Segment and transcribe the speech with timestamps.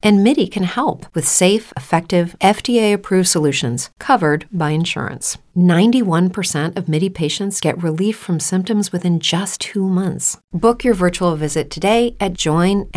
[0.00, 5.38] And MIDI can help with safe, effective, FDA approved solutions covered by insurance.
[5.56, 10.38] 91% of MIDI patients get relief from symptoms within just two months.
[10.52, 12.92] Book your virtual visit today at joinmidi.com.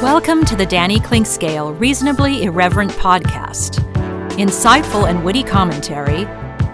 [0.00, 3.80] Welcome to the Danny Clinkscale Reasonably Irreverent podcast.
[4.38, 6.26] Insightful and witty commentary,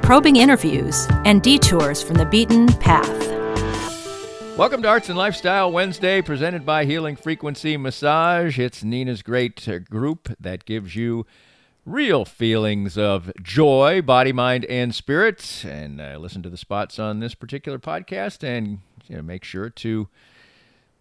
[0.03, 3.44] probing interviews, and detours from the beaten path.
[4.57, 8.57] Welcome to Arts and Lifestyle Wednesday, presented by Healing Frequency Massage.
[8.57, 11.27] It's Nina's great group that gives you
[11.85, 15.65] real feelings of joy, body, mind, and spirit.
[15.69, 19.71] And uh, listen to the spots on this particular podcast and you know, make sure
[19.71, 20.09] to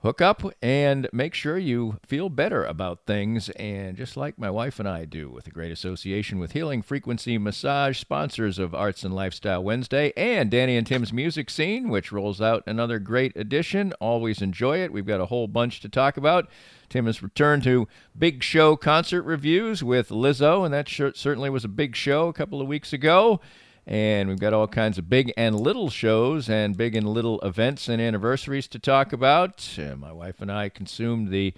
[0.04, 3.50] hook up and make sure you feel better about things.
[3.52, 7.38] And just like my wife and I do, with a great association with Healing Frequency
[7.38, 12.42] Massage, sponsors of Arts and Lifestyle Wednesday, and Danny and Tim's Music Scene, which rolls
[12.42, 13.94] out another great edition.
[14.02, 14.92] Always enjoy it.
[14.92, 16.50] We've got a whole bunch to talk about.
[16.90, 17.88] Tim has returned to
[18.18, 22.62] big show concert reviews with Lizzo, and that certainly was a big show a couple
[22.62, 23.40] of weeks ago.
[23.86, 27.90] And we've got all kinds of big and little shows and big and little events
[27.90, 29.78] and anniversaries to talk about.
[29.78, 31.54] Uh, my wife and I consumed the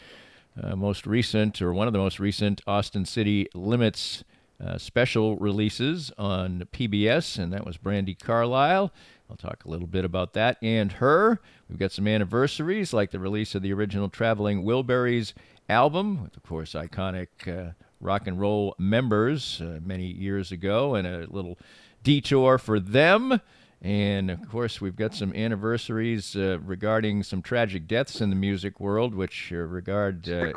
[0.61, 4.23] uh, most recent, or one of the most recent, Austin City Limits
[4.63, 8.91] uh, special releases on PBS, and that was Brandi Carlile.
[9.29, 11.41] I'll talk a little bit about that and her.
[11.69, 15.33] We've got some anniversaries, like the release of the original Traveling Wilburys
[15.67, 21.07] album, with, of course, iconic uh, rock and roll members uh, many years ago, and
[21.07, 21.57] a little
[22.05, 23.41] detour for them.
[23.81, 28.79] And of course, we've got some anniversaries uh, regarding some tragic deaths in the music
[28.79, 30.53] world, which uh, regard uh,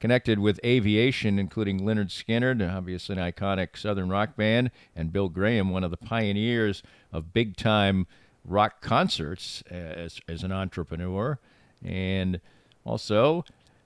[0.00, 5.70] connected with aviation, including Lynyrd Skynyrd, obviously an iconic Southern rock band, and Bill Graham,
[5.70, 6.82] one of the pioneers
[7.12, 8.06] of big time
[8.44, 11.38] rock concerts uh, as, as an entrepreneur.
[11.82, 12.40] And
[12.84, 13.44] also,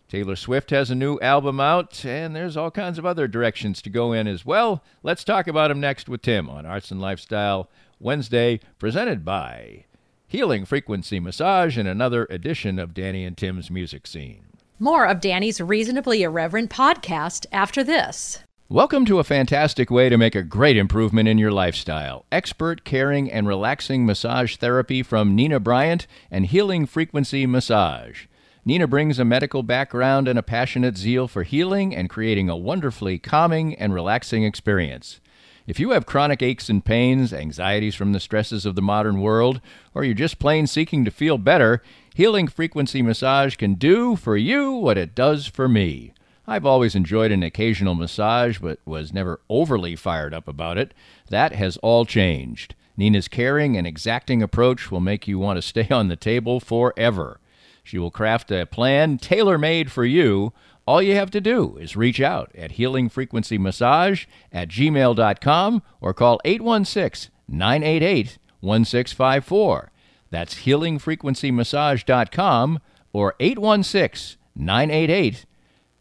[0.08, 3.90] Taylor Swift has a new album out, and there's all kinds of other directions to
[3.90, 4.84] go in as well.
[5.02, 7.68] Let's talk about them next with Tim on Arts and Lifestyle
[7.98, 9.84] Wednesday, presented by
[10.28, 14.44] Healing Frequency Massage and another edition of Danny and Tim's Music Scene.
[14.78, 18.44] More of Danny's Reasonably Irreverent podcast after this.
[18.68, 22.26] Welcome to a fantastic way to make a great improvement in your lifestyle.
[22.30, 28.26] Expert, caring, and relaxing massage therapy from Nina Bryant and Healing Frequency Massage.
[28.66, 33.16] Nina brings a medical background and a passionate zeal for healing and creating a wonderfully
[33.16, 35.20] calming and relaxing experience.
[35.68, 39.60] If you have chronic aches and pains, anxieties from the stresses of the modern world,
[39.94, 41.80] or you're just plain seeking to feel better,
[42.12, 46.12] Healing Frequency Massage can do for you what it does for me.
[46.44, 50.92] I've always enjoyed an occasional massage, but was never overly fired up about it.
[51.30, 52.74] That has all changed.
[52.96, 57.38] Nina's caring and exacting approach will make you want to stay on the table forever.
[57.86, 60.52] She will craft a plan tailor made for you.
[60.88, 67.30] All you have to do is reach out at healingfrequencymassage at gmail.com or call 816
[67.46, 69.92] 988 1654.
[70.32, 72.80] That's healingfrequencymassage.com
[73.12, 75.46] or 816 988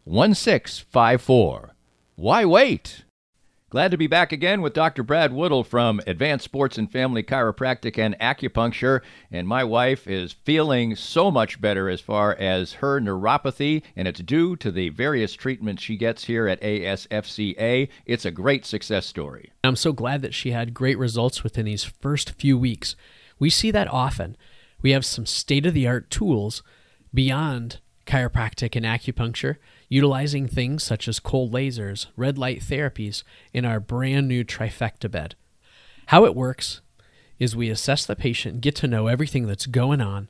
[0.02, 1.74] 1654.
[2.16, 3.04] Why wait?
[3.68, 5.02] Glad to be back again with Dr.
[5.02, 9.00] Brad Woodle from Advanced Sports and Family Chiropractic and Acupuncture.
[9.28, 14.20] And my wife is feeling so much better as far as her neuropathy, and it's
[14.20, 17.88] due to the various treatments she gets here at ASFCA.
[18.06, 19.50] It's a great success story.
[19.64, 22.94] I'm so glad that she had great results within these first few weeks.
[23.40, 24.36] We see that often.
[24.80, 26.62] We have some state of the art tools
[27.12, 29.56] beyond chiropractic and acupuncture
[29.88, 35.34] utilizing things such as cold lasers, red light therapies in our brand new trifecta bed.
[36.06, 36.80] How it works
[37.38, 40.28] is we assess the patient, get to know everything that's going on,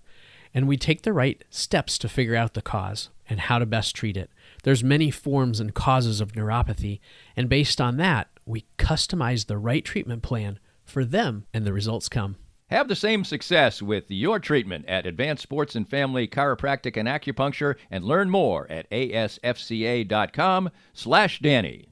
[0.53, 3.95] and we take the right steps to figure out the cause and how to best
[3.95, 4.31] treat it.
[4.63, 7.01] There's many forms and causes of neuropathy,
[7.37, 12.09] and based on that, we customize the right treatment plan for them and the results
[12.09, 12.37] come.
[12.69, 17.77] Have the same success with your treatment at Advanced Sports and Family Chiropractic and Acupuncture
[17.93, 21.87] and learn more at asfca.com slash Danny.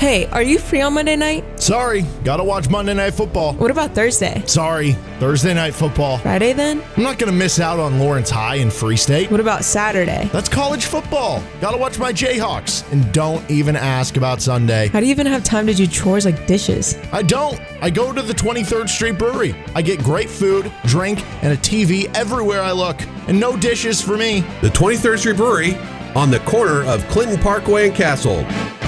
[0.00, 1.60] Hey, are you free on Monday night?
[1.60, 3.52] Sorry, gotta watch Monday Night Football.
[3.52, 4.42] What about Thursday?
[4.46, 6.16] Sorry, Thursday Night Football.
[6.16, 6.82] Friday then?
[6.96, 9.30] I'm not gonna miss out on Lawrence High and Free State.
[9.30, 10.30] What about Saturday?
[10.32, 11.42] That's college football.
[11.60, 12.90] Gotta watch my Jayhawks.
[12.92, 14.88] And don't even ask about Sunday.
[14.88, 16.96] How do you even have time to do chores like dishes?
[17.12, 17.60] I don't.
[17.82, 19.54] I go to the 23rd Street Brewery.
[19.74, 23.02] I get great food, drink, and a TV everywhere I look.
[23.28, 24.40] And no dishes for me.
[24.62, 25.76] The 23rd Street Brewery
[26.16, 28.79] on the corner of Clinton Parkway and Kasold.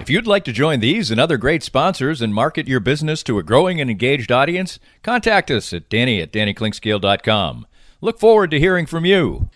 [0.00, 3.38] If you'd like to join these and other great sponsors and market your business to
[3.38, 7.66] a growing and engaged audience, contact us at danny at dannyclinkscale.com.
[8.00, 9.50] Look forward to hearing from you.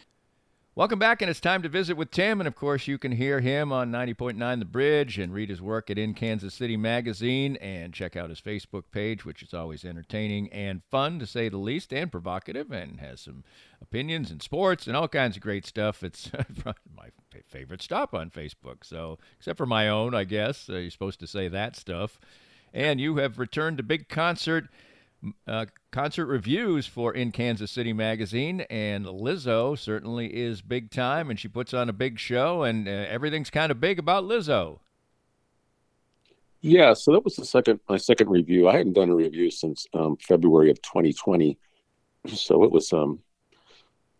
[0.76, 2.40] Welcome back, and it's time to visit with Tim.
[2.40, 5.88] And of course, you can hear him on 90.9 The Bridge and read his work
[5.88, 10.52] at In Kansas City Magazine and check out his Facebook page, which is always entertaining
[10.52, 13.44] and fun to say the least, and provocative, and has some
[13.80, 16.02] opinions and sports and all kinds of great stuff.
[16.02, 16.32] It's
[16.64, 17.10] my
[17.46, 18.78] favorite stop on Facebook.
[18.82, 22.18] So, except for my own, I guess, uh, you're supposed to say that stuff.
[22.72, 24.64] And you have returned to big concert
[25.46, 31.38] uh, concert reviews for In Kansas City magazine, and Lizzo certainly is big time, and
[31.38, 34.80] she puts on a big show, and uh, everything's kind of big about Lizzo.
[36.60, 38.68] Yeah, so that was the second my second review.
[38.68, 41.58] I hadn't done a review since um, February of 2020,
[42.28, 43.18] so it was um,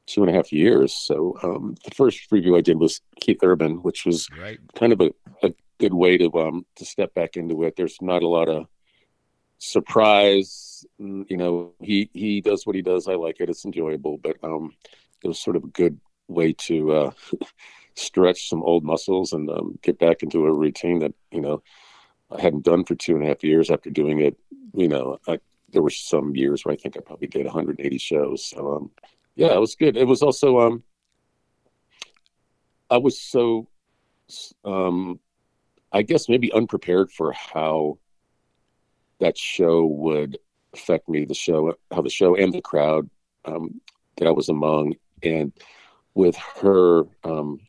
[0.07, 0.93] two and a half years.
[0.93, 4.59] So um, the first review I did was Keith Urban, which was right.
[4.75, 5.11] kind of a,
[5.43, 7.77] a good way to um, to step back into it.
[7.77, 8.67] There's not a lot of
[9.59, 10.74] surprise.
[11.01, 13.09] Mm, you know, he he does what he does.
[13.09, 13.51] I like it.
[13.51, 14.73] It's enjoyable, but um,
[15.23, 15.99] it was sort of a good
[16.29, 17.11] way to uh,
[17.95, 21.63] stretch some old muscles and um, get back into a routine that you know
[22.31, 23.71] I hadn't done for two and a half years.
[23.71, 24.37] After doing it,
[24.75, 25.39] you know, I,
[25.71, 28.47] there were some years where I think I probably did 180 shows.
[28.47, 28.91] So um,
[29.37, 29.97] yeah, it was good.
[29.97, 30.83] It was also um,
[32.91, 33.69] I was so
[34.65, 35.21] um,
[35.93, 37.99] I guess maybe unprepared for how
[39.21, 40.39] that show would
[40.75, 43.09] affect me, the show, how the show and the crowd
[43.45, 43.81] um,
[44.17, 45.53] that I was among, and
[46.15, 47.61] with her, um,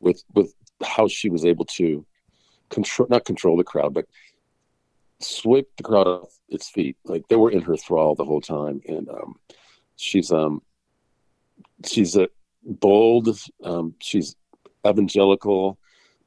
[0.00, 2.06] with with how she was able to
[2.68, 4.06] control, not control the crowd, but
[5.20, 6.96] sweep the crowd off its feet.
[7.04, 9.36] Like they were in her thrall the whole time, and um,
[9.96, 10.62] she's um,
[11.84, 12.28] she's a
[12.64, 13.28] bold,
[13.64, 14.36] um, she's
[14.86, 15.78] evangelical,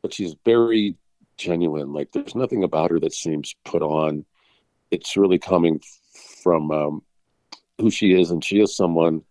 [0.01, 0.95] but she's very
[1.37, 1.93] genuine.
[1.93, 4.25] Like there's nothing about her that seems put on
[4.91, 5.81] it's really coming
[6.43, 7.01] from um,
[7.79, 9.23] who she is, and she is someone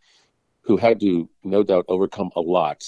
[0.62, 2.82] who had to, no doubt, overcome a lot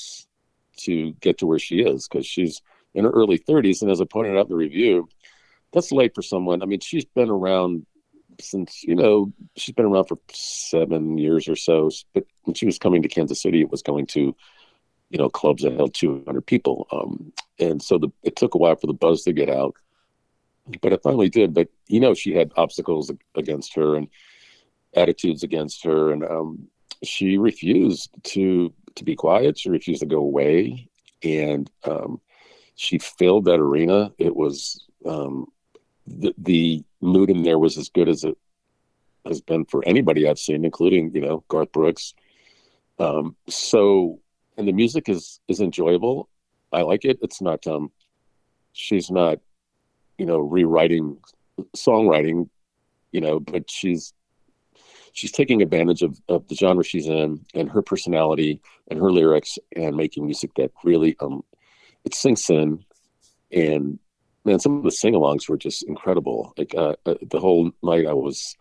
[0.78, 2.60] to get to where she is because she's
[2.94, 5.08] in her early 30s, and as I pointed out in the review,
[5.72, 6.62] that's late for someone.
[6.62, 7.86] I mean, she's been around
[8.40, 11.90] since you know she's been around for seven years or so.
[12.14, 14.34] But when she was coming to Kansas City, it was going to
[15.10, 18.76] you know clubs that held 200 people, um, and so the, it took a while
[18.76, 19.74] for the buzz to get out
[20.80, 21.54] but it finally did.
[21.54, 24.08] But you know, she had obstacles against her and
[24.94, 26.68] attitudes against her, and um,
[27.02, 29.58] she refused to to be quiet.
[29.58, 30.88] She refused to go away,
[31.22, 32.20] and um,
[32.74, 34.12] she filled that arena.
[34.18, 35.46] It was um,
[36.06, 38.36] the the mood in there was as good as it
[39.26, 42.14] has been for anybody I've seen, including you know Garth Brooks.
[42.98, 44.20] Um, so,
[44.56, 46.28] and the music is is enjoyable.
[46.72, 47.18] I like it.
[47.22, 47.90] It's not um,
[48.72, 49.38] she's not
[50.18, 51.18] you know, rewriting
[51.76, 52.48] songwriting,
[53.12, 54.12] you know, but she's
[55.12, 59.58] she's taking advantage of, of the genre she's in and her personality and her lyrics
[59.76, 61.42] and making music that really um
[62.04, 62.84] it sinks in.
[63.52, 63.98] And
[64.44, 66.52] man some of the sing-alongs were just incredible.
[66.56, 68.56] Like uh, uh, the whole night i was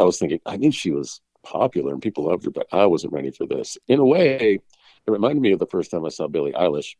[0.00, 3.12] i was thinking i knew she was popular and people loved her but i wasn't
[3.12, 3.78] ready for this.
[3.88, 4.60] In a way
[5.06, 6.96] it reminded me of the first time i saw billie eilish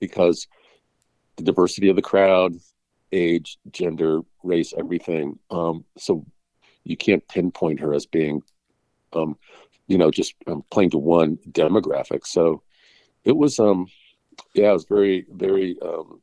[0.00, 0.46] because
[1.36, 2.54] the diversity of the crowd,
[3.12, 5.38] age, gender, race, everything.
[5.50, 6.24] Um, so
[6.84, 8.42] you can't pinpoint her as being,
[9.12, 9.36] um,
[9.86, 12.26] you know, just um, playing to one demographic.
[12.26, 12.62] So
[13.24, 13.86] it was, um,
[14.54, 16.20] yeah, it was very, very um,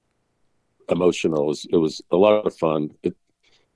[0.90, 1.44] emotional.
[1.44, 2.92] It was, it was a lot of fun.
[3.04, 3.16] It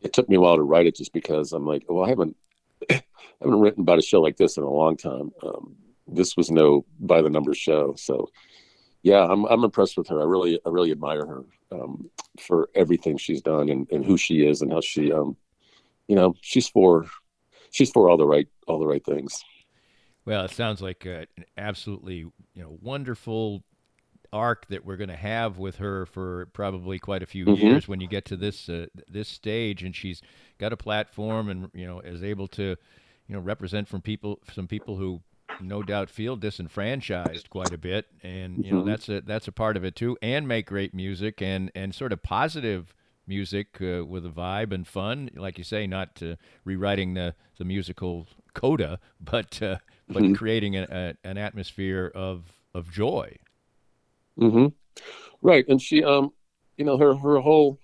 [0.06, 2.38] it took me a while to write it just because I'm like, well, I haven't
[2.90, 3.02] I
[3.42, 5.32] haven't written about a show like this in a long time.
[5.44, 5.76] Um,
[6.08, 8.30] this was no by the numbers show, so
[9.06, 10.20] yeah, I'm I'm impressed with her.
[10.20, 12.10] I really I really admire her um,
[12.40, 15.38] for everything she's done and, and who she is and how she um,
[16.08, 17.06] you know she's for
[17.70, 19.46] she's for all the right all the right things.
[20.26, 22.34] Well, it sounds like uh, an absolutely you
[22.64, 23.64] know wonderful
[24.34, 27.64] arc that we're going to have with her for probably quite a few mm-hmm.
[27.64, 30.24] years when you get to this uh, this stage and she's
[30.58, 32.76] got a platform and you know is able to
[33.28, 35.22] you know represent from people some people who
[35.60, 38.84] no doubt feel disenfranchised quite a bit, and you know Mhm.
[38.84, 40.18] that's a that's a part of it too.
[40.22, 42.94] And make great music and and sort of positive
[43.28, 46.36] music uh, with a vibe and fun, like you say, not uh,
[46.66, 49.78] rewriting the the musical coda, but uh,
[50.12, 50.34] but Mhm.
[50.34, 53.36] creating a, a, an atmosphere of of joy.
[54.40, 54.68] Mm-hmm.
[55.42, 56.32] Right, and she, um,
[56.78, 57.80] you know, her her whole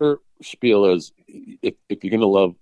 [0.00, 1.12] her spiel is
[1.62, 2.54] if if you're gonna love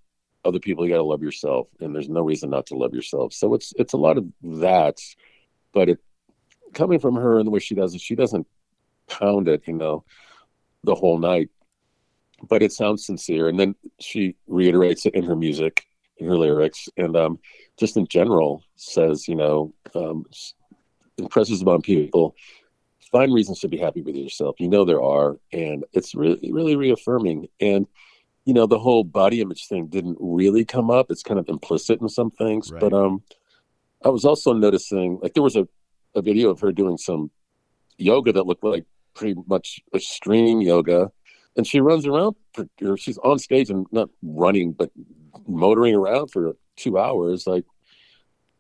[0.46, 3.32] other people, you gotta love yourself, and there's no reason not to love yourself.
[3.32, 4.98] So it's it's a lot of that,
[5.72, 5.98] but it
[6.72, 8.46] coming from her and the way she does it, she doesn't
[9.08, 10.04] pound it, you know,
[10.84, 11.48] the whole night,
[12.48, 15.86] but it sounds sincere, and then she reiterates it in her music,
[16.18, 17.38] in her lyrics, and um,
[17.78, 20.24] just in general says, you know, um,
[21.18, 22.34] impresses upon people
[23.10, 24.56] find reasons to be happy with yourself.
[24.58, 27.48] You know there are, and it's really really reaffirming.
[27.60, 27.86] And
[28.46, 31.10] you know the whole body image thing didn't really come up.
[31.10, 32.80] It's kind of implicit in some things, Right.
[32.80, 33.22] but um,
[34.02, 35.68] I was also noticing like there was a
[36.14, 37.30] a video of her doing some
[37.98, 41.10] yoga that looked like pretty much extreme yoga.
[41.58, 44.90] And she runs around, for, or she's on stage and not running, but
[45.46, 47.46] motoring around for two hours.
[47.46, 47.64] Like,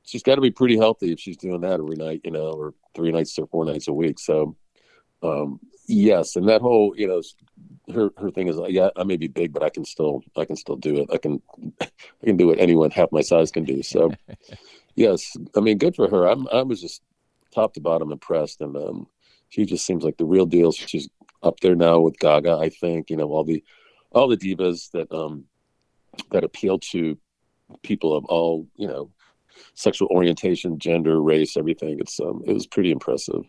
[0.02, 2.74] she's got to be pretty healthy if she's doing that every night, you know, or
[2.94, 4.18] three nights or four nights a week.
[4.18, 4.56] So,
[5.22, 7.22] um, yes, and that whole, you know,
[7.92, 10.44] her her thing is, like, yeah, I may be big, but I can still, I
[10.44, 11.08] can still do it.
[11.12, 11.42] I can,
[11.80, 11.88] I
[12.24, 13.82] can do what anyone half my size can do.
[13.82, 14.12] So,
[14.94, 16.26] yes, I mean, good for her.
[16.26, 17.02] I'm, I was just
[17.52, 19.06] top to bottom impressed, and um,
[19.48, 20.72] she just seems like the real deal.
[20.72, 21.08] She's
[21.42, 23.10] up there now with Gaga, I think.
[23.10, 23.62] You know, all the
[24.12, 25.44] all the divas that um
[26.30, 27.18] that appeal to
[27.82, 29.10] people of all you know
[29.74, 31.98] sexual orientation, gender, race, everything.
[32.00, 33.44] It's um, it was pretty impressive.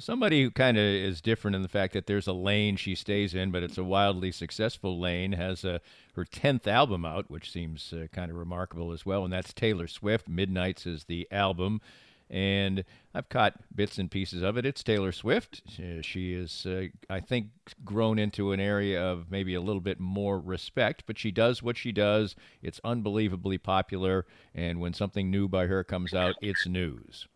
[0.00, 3.34] Somebody who kind of is different in the fact that there's a lane she stays
[3.34, 5.78] in, but it's a wildly successful lane, has uh,
[6.14, 9.86] her 10th album out, which seems uh, kind of remarkable as well, and that's Taylor
[9.86, 10.26] Swift.
[10.26, 11.82] Midnights is the album.
[12.30, 14.64] And I've caught bits and pieces of it.
[14.64, 15.62] It's Taylor Swift.
[16.02, 17.48] She is, uh, I think,
[17.84, 21.76] grown into an area of maybe a little bit more respect, but she does what
[21.76, 22.36] she does.
[22.62, 24.26] It's unbelievably popular.
[24.54, 27.26] And when something new by her comes out, it's news.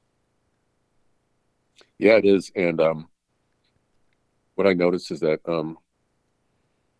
[1.98, 2.50] Yeah, it is.
[2.56, 3.08] And um,
[4.54, 5.78] what I noticed is that, um,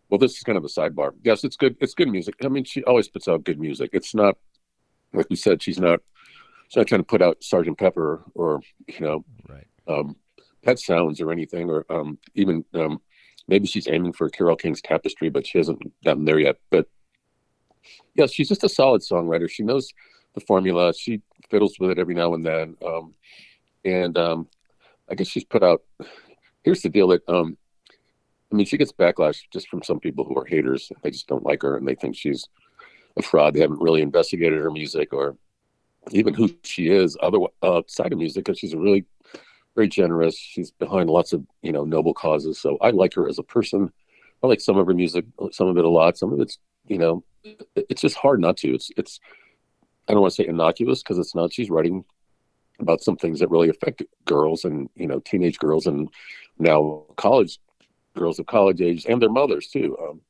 [0.09, 1.11] well, this is kind of a sidebar.
[1.23, 1.75] Yes, it's good.
[1.79, 2.35] It's good music.
[2.43, 3.89] I mean, she always puts out good music.
[3.93, 4.37] It's not,
[5.13, 5.99] like we said, she's not,
[6.67, 9.67] she's not trying to put out Sergeant Pepper or you know, Right.
[9.87, 10.15] um,
[10.63, 12.99] Pet Sounds or anything, or um, even um,
[13.47, 16.57] maybe she's aiming for Carole King's Tapestry, but she hasn't gotten there yet.
[16.71, 16.87] But
[18.15, 19.49] yeah, she's just a solid songwriter.
[19.49, 19.91] She knows
[20.33, 20.93] the formula.
[20.93, 22.75] She fiddles with it every now and then.
[22.85, 23.13] Um,
[23.83, 24.47] and um,
[25.09, 25.81] I guess she's put out.
[26.63, 27.57] Here's the deal: that um,
[28.51, 30.91] I mean, she gets backlash just from some people who are haters.
[31.03, 32.47] They just don't like her and they think she's
[33.17, 33.53] a fraud.
[33.53, 35.37] They haven't really investigated her music or
[36.11, 39.05] even who she is other outside of music because she's a really
[39.75, 40.37] very generous.
[40.37, 42.59] She's behind lots of you know noble causes.
[42.59, 43.91] So I like her as a person.
[44.43, 46.17] I like some of her music, some of it a lot.
[46.17, 47.23] Some of it's you know,
[47.75, 48.73] it's just hard not to.
[48.73, 49.19] It's it's
[50.07, 51.51] I don't want to say innocuous because it's not.
[51.51, 52.05] She's writing
[52.79, 56.09] about some things that really affect girls and you know teenage girls and
[56.59, 57.59] now college
[58.15, 59.97] girls of college age and their mothers too.
[60.01, 60.21] Um,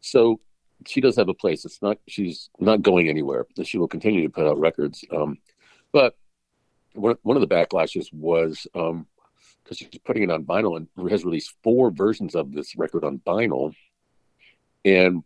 [0.00, 0.40] so
[0.86, 1.64] she does have a place.
[1.64, 3.46] It's not she's not going anywhere.
[3.62, 5.04] She will continue to put out records.
[5.14, 5.38] Um,
[5.92, 6.16] but
[6.94, 9.06] one of the backlashes was um
[9.62, 13.18] because she's putting it on vinyl and has released four versions of this record on
[13.26, 13.74] vinyl,
[14.84, 15.22] and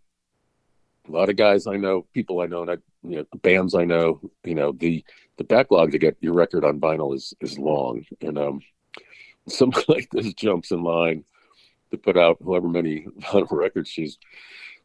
[1.09, 3.85] a lot of guys I know, people I know, and I, you know, bands I
[3.85, 5.05] know, you know, the
[5.37, 8.61] the backlog to get your record on vinyl is is long, and um,
[9.49, 11.25] somebody like this jumps in line
[11.91, 14.19] to put out however many vinyl records she's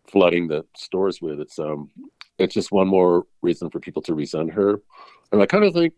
[0.08, 1.40] flooding the stores with.
[1.40, 1.92] It's um,
[2.38, 4.82] it's just one more reason for people to resent her,
[5.32, 5.94] and I kind of think,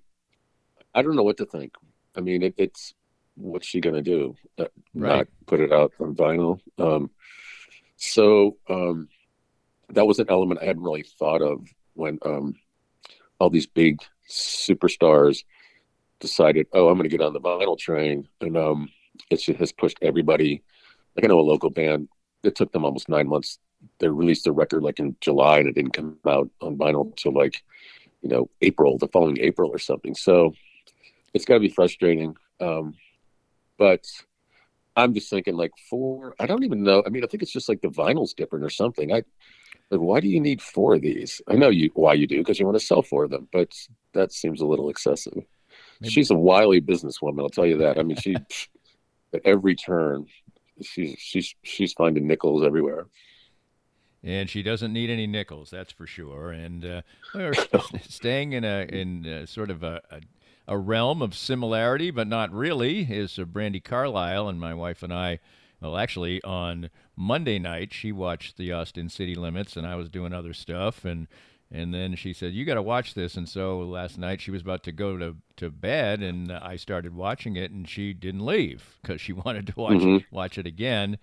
[0.94, 1.74] I don't know what to think.
[2.16, 2.94] I mean, it, it's
[3.36, 4.36] what's she gonna do?
[4.58, 5.18] Uh, Right.
[5.18, 6.60] Not put it out on vinyl.
[6.78, 7.12] Um,
[7.96, 9.08] so um,
[9.90, 11.68] that was an element I hadn't really thought of
[12.00, 12.56] when um,
[13.40, 15.44] all these big superstars
[16.20, 18.90] decided, oh, I'm going to get on the vinyl train, and um,
[19.30, 20.64] it just has pushed everybody.
[21.16, 22.08] Like I know a local band,
[22.44, 23.60] it took them almost nine months.
[24.00, 27.34] They released their record like in July, and it didn't come out on vinyl until
[27.34, 27.64] like
[28.22, 30.16] you know April, the following April or something.
[30.16, 30.54] So
[31.34, 32.36] it's got to be frustrating.
[32.60, 32.96] Um,
[33.78, 34.06] but
[34.96, 36.36] I'm just thinking like four.
[36.40, 37.04] I don't even know.
[37.06, 39.14] I mean, I think it's just like the vinyl's different or something.
[39.14, 39.24] I
[39.92, 41.42] like why do you need four of these?
[41.48, 43.74] I know you why you do because you want to sell four of them, but
[44.14, 45.44] that seems a little excessive.
[46.02, 47.98] Maybe- She's a wily businesswoman, I'll tell you that.
[47.98, 48.36] I mean, she
[49.34, 50.26] at every turn,
[50.82, 53.08] she's she's she's finding nickels everywhere.
[54.24, 56.52] and she doesn't need any nickels, that's for sure.
[56.52, 57.02] And uh,
[57.36, 57.54] we're
[58.08, 60.22] staying in a in a sort of a, a,
[60.68, 63.02] a realm of similarity, but not really.
[63.04, 65.40] Is uh, Brandi Carlile and my wife and I.
[65.82, 66.90] Well, actually, on
[67.20, 71.28] Monday night, she watched the Austin City Limits, and I was doing other stuff, and
[71.72, 74.62] and then she said, "You got to watch this." And so last night she was
[74.62, 78.98] about to go to, to bed, and I started watching it, and she didn't leave
[79.02, 80.26] because she wanted to watch Mhm.
[80.32, 81.18] watch it again.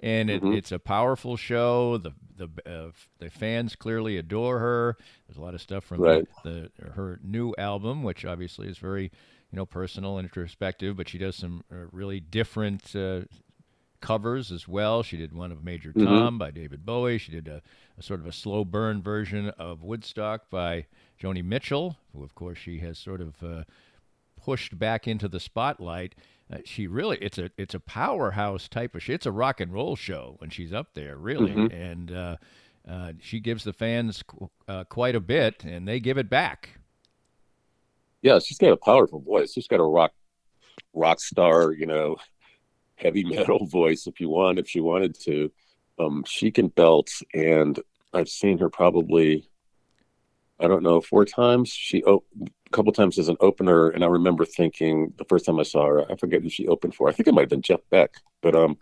[0.00, 0.52] And it, Mhm.
[0.52, 1.98] it's a powerful show.
[1.98, 4.96] The the uh, the fans clearly adore her.
[5.26, 6.26] There's a lot of stuff from Right.
[6.42, 11.08] the, the her new album, which obviously is very you know personal and introspective, but
[11.08, 13.22] she does some uh, really different uh,
[14.02, 15.02] covers as well.
[15.02, 16.04] She did one of Major Mhm.
[16.04, 17.16] Tom by David Bowie.
[17.18, 17.62] She did a,
[17.96, 20.84] a sort of a slow burn version of Woodstock by
[21.18, 23.64] Joni Mitchell, who of course she has sort of uh,
[24.44, 26.14] pushed back into the spotlight.
[26.52, 29.14] Uh, she really it's a it's a powerhouse type of shit.
[29.14, 31.72] It's a rock and roll show when she's up there, really, Mhm.
[31.72, 32.36] and uh,
[32.86, 36.78] uh, she gives the fans qu- uh, quite a bit, and they give it back.
[38.20, 39.52] Yeah, she's got a powerful voice.
[39.52, 40.12] She's got a rock
[40.92, 42.16] rock star, you know,
[42.96, 45.50] heavy metal voice if you want, if she wanted to.
[45.98, 47.78] Um, she can belt, and
[48.12, 49.48] I've seen her probably,
[50.58, 51.70] I don't know, four times.
[51.70, 55.60] She op- a couple times as an opener, and I remember thinking the first time
[55.60, 57.08] I saw her, I forget who she opened for.
[57.08, 58.78] I think it might have been Jeff Beck, but um,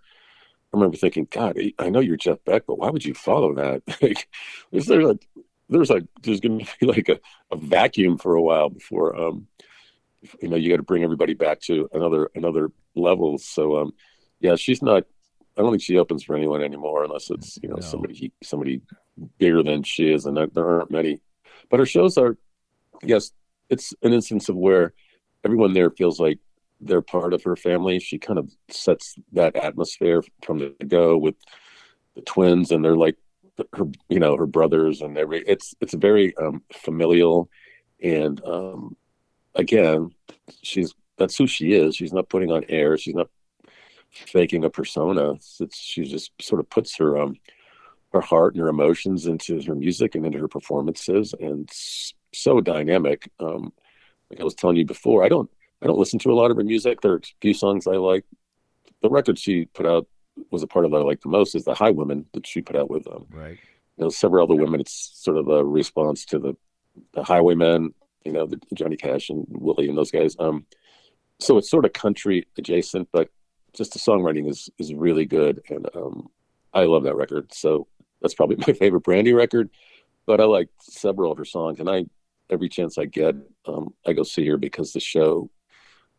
[0.73, 3.83] I remember thinking, God, I know you're Jeff Beck, but why would you follow that?
[4.03, 4.29] like,
[4.71, 5.27] is there like,
[5.69, 7.19] there's like, there's going to be like a,
[7.51, 9.49] a vacuum for a while before um,
[10.41, 13.39] you know, you got to bring everybody back to another another level.
[13.39, 13.93] So, um,
[14.41, 15.05] yeah, she's not.
[15.57, 17.81] I don't think she opens for anyone anymore unless it's you know No.
[17.83, 18.81] somebody somebody
[19.39, 21.21] bigger than she is, and there, there aren't many.
[21.69, 22.37] But her shows are,
[23.03, 23.33] yes,
[23.69, 24.95] it's an instance of where
[25.45, 26.39] everyone there feels like
[26.81, 27.99] they're part of her family.
[27.99, 31.35] She kind of sets that atmosphere from the go with
[32.15, 33.17] the twins, and they're like
[33.75, 35.43] her, you know, her brothers, and every.
[35.47, 37.51] It's it's very um, familial,
[38.03, 38.97] and um,
[39.55, 40.11] again,
[40.63, 41.95] she's that's who she is.
[41.95, 42.97] She's not putting on air.
[42.99, 43.29] She's not
[44.11, 45.35] faking a persona.
[45.35, 47.37] It's, it's, she just sort of puts her um
[48.13, 51.71] her heart and her emotions into her music and into her performances, and
[52.35, 53.31] so dynamic.
[53.39, 53.73] Um,
[54.29, 55.49] like I was telling you before, I don't
[55.81, 57.01] I don't listen to a lot of her music.
[57.01, 58.25] There are a few songs I like.
[59.03, 60.07] The record she put out
[60.51, 62.77] was a part of that I like the most is the Highwomen that she put
[62.77, 63.59] out with um Right.
[63.97, 64.81] you know several other women.
[64.81, 66.57] It's sort of a response to the
[67.13, 70.35] the Highwaymen, you know, the Johnny Cash and Willie and those guys.
[70.39, 70.67] Um,
[71.41, 73.31] so it's sort of country adjacent, but
[73.75, 76.29] just the songwriting is is really good, and um,
[76.73, 77.53] I love that record.
[77.53, 77.87] So
[78.21, 79.71] that's probably my favorite Brandi record.
[80.27, 82.07] But I like several of her songs, and I
[82.51, 83.37] every chance I get,
[83.67, 85.51] um, I go see her because the show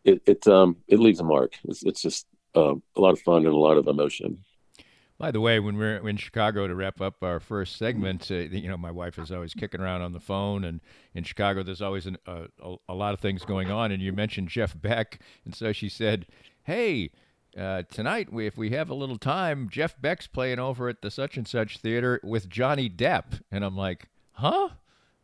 [0.04, 1.54] it it um it leaves a mark.
[1.66, 4.44] It's it's just um, a lot of fun and a lot of emotion.
[5.22, 8.68] By the way, when we're in Chicago to wrap up our first segment, uh, you
[8.68, 10.82] know, my wife is always kicking around on the phone, and
[11.14, 13.92] in Chicago, there's always an, uh, a, a lot of things going on.
[13.92, 16.26] And you mentioned Jeff Beck, and so she said,
[16.64, 17.12] "Hey,
[17.56, 21.12] uh, tonight, we, if we have a little time, Jeff Beck's playing over at the
[21.12, 24.70] such and such theater with Johnny Depp." And I'm like, "Huh?"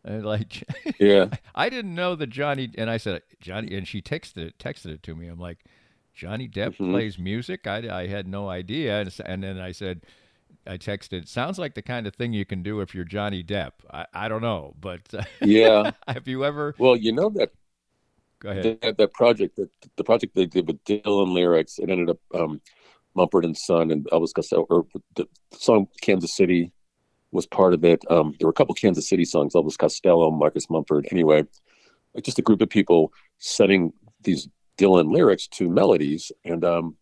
[0.03, 0.63] And like,
[0.99, 1.29] Yeah.
[1.55, 2.69] I didn't know that Johnny.
[2.77, 5.27] And I said, "Johnny," and she texted it, texted it to me.
[5.27, 5.65] I'm like.
[6.17, 6.91] Johnny Depp Mhm.
[6.91, 7.67] plays music.
[7.67, 10.01] I, I had no idea, and, and then I said,
[10.65, 13.71] I texted, sounds like the kind of thing you can do if you're Johnny Depp.
[13.91, 15.01] I, I don't know, but
[15.41, 15.91] Yeah.
[16.07, 16.75] have you ever?
[16.77, 17.51] Well, you know that
[18.39, 18.79] Go ahead.
[18.81, 22.61] that, that project that the project they did with Dylan lyrics it ended up um
[23.15, 26.71] Mumford and Son and Elvis Costello or the song Kansas City
[27.31, 30.69] was part of it um there were a couple Kansas City songs Elvis Costello Marcus
[30.69, 31.43] Mumford anyway
[32.13, 34.47] like just a group of people setting these
[34.77, 36.95] Dylan lyrics to melodies and um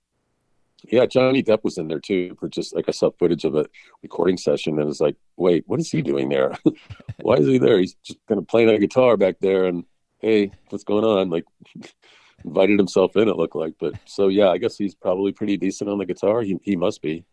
[0.92, 3.66] yeah Johnny Depp was in there too for just like I saw footage of a
[4.04, 6.58] recording session and it's like wait what is he doing there
[7.22, 9.86] why is he there he's just kind of playing a guitar back there and
[10.26, 11.30] hey, what's going on?
[11.30, 11.46] Like,
[12.46, 13.30] invited himself in.
[13.30, 16.42] It looked like, but so yeah, I guess he's probably pretty decent on the guitar.
[16.42, 17.26] He he must be.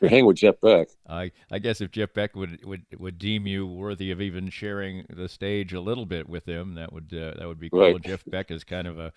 [0.00, 0.88] You're hanging with Jeff Beck.
[1.08, 5.04] I, I guess if Jeff Beck would, would, would deem you worthy of even sharing
[5.10, 7.80] the stage a little bit with him, that would uh, that would be cool.
[7.80, 8.00] Right.
[8.00, 9.12] Jeff Beck is kind of a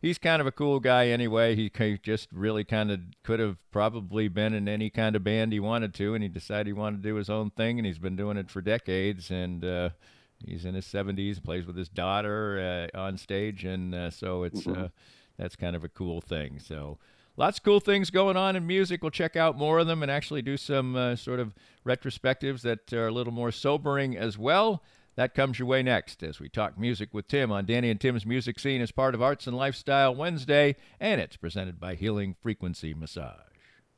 [0.00, 1.54] he's kind of a cool guy anyway.
[1.54, 1.70] He
[2.02, 5.94] just really kind of could have probably been in any kind of band he wanted
[5.94, 8.36] to, and he decided he wanted to do his own thing, and he's been doing
[8.36, 9.30] it for decades.
[9.30, 9.90] And uh,
[10.44, 14.62] he's in his 70s, plays with his daughter uh, on stage, and uh, so it's
[14.64, 14.84] Mhm.
[14.84, 14.88] uh,
[15.38, 16.58] that's kind of a cool thing.
[16.58, 16.98] So.
[17.36, 19.00] Lots of cool things going on in music.
[19.00, 21.54] We'll check out more of them and actually do some uh, sort of
[21.86, 24.82] retrospectives that are a little more sobering as well.
[25.18, 28.24] That comes your way next as we talk music with Tim on Danny and Tim's
[28.24, 32.94] Music Scene as part of Arts and Lifestyle Wednesday, and it's presented by Healing Frequency
[32.94, 33.34] Massage.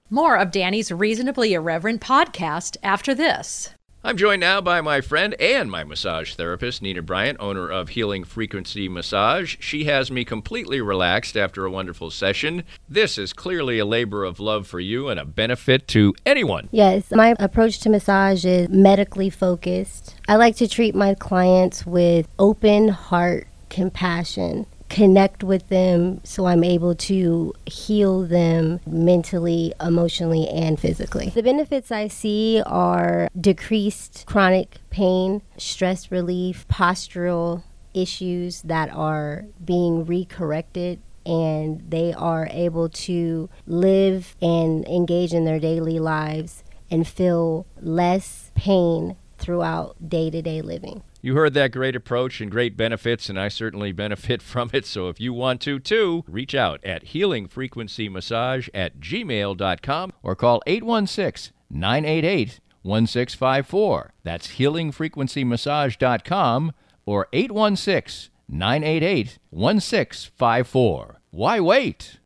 [0.08, 3.74] More of Danny's Reasonably Irreverent podcast after this.
[4.02, 8.24] I'm joined now by my friend and my massage therapist, Nina Bryant, owner of Healing
[8.24, 9.58] Frequency Massage.
[9.60, 12.64] She has me completely relaxed after a wonderful session.
[12.88, 16.70] This is clearly a labor of love for you and a benefit to anyone.
[16.72, 20.14] Yes, my approach to massage is medically focused.
[20.26, 26.64] I like to treat my clients with open heart compassion connect with them so I'm
[26.64, 31.30] able to heal them mentally, emotionally, and physically.
[31.30, 37.62] The benefits I see are decreased chronic pain, stress relief, postural
[37.94, 45.60] issues that are being recorrected and they are able to live and engage in their
[45.60, 51.02] daily lives and feel less pain throughout day to day living.
[51.22, 54.86] You heard that great approach and great benefits, and I certainly benefit from it.
[54.86, 61.52] So if you want to too, reach out at healingfrequencymassage at gmail.com or call 816
[61.70, 64.12] 988 1654.
[64.22, 66.72] That's healingfrequencymassage.com
[67.06, 71.20] or 816 988 1654.
[71.30, 72.18] Why wait?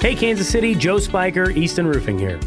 [0.00, 2.38] Hey, Kansas City, Joe Spiker, Easton Roofing here.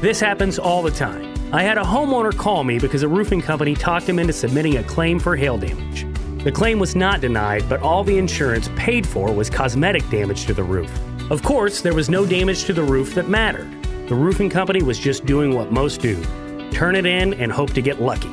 [0.00, 1.34] This happens all the time.
[1.52, 4.84] I had a homeowner call me because a roofing company talked him into submitting a
[4.84, 6.06] claim for hail damage.
[6.44, 10.54] The claim was not denied, but all the insurance paid for was cosmetic damage to
[10.54, 10.88] the roof.
[11.32, 13.68] Of course, there was no damage to the roof that mattered.
[14.08, 16.22] The roofing company was just doing what most do
[16.70, 18.30] turn it in and hope to get lucky,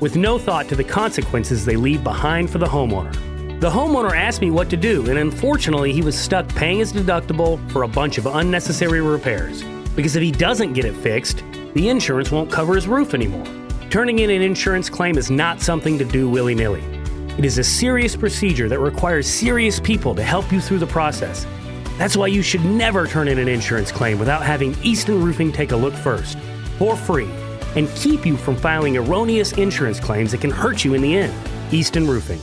[0.00, 3.12] with no thought to the consequences they leave behind for the homeowner.
[3.60, 7.60] The homeowner asked me what to do, and unfortunately, he was stuck paying his deductible
[7.70, 9.62] for a bunch of unnecessary repairs.
[9.94, 13.46] Because if he doesn't get it fixed, the insurance won't cover his roof anymore.
[13.90, 16.82] Turning in an insurance claim is not something to do willy nilly.
[17.38, 21.46] It is a serious procedure that requires serious people to help you through the process.
[21.98, 25.72] That's why you should never turn in an insurance claim without having Easton Roofing take
[25.72, 26.38] a look first,
[26.78, 27.28] for free,
[27.76, 31.34] and keep you from filing erroneous insurance claims that can hurt you in the end.
[31.72, 32.40] Easton Roofing.